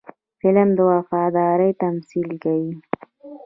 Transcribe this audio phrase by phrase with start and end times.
[0.39, 2.71] فلم د وفادارۍ تمثیل کوي